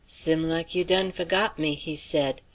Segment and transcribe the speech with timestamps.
[0.07, 2.41] "Sim like you done fo'got me," he said.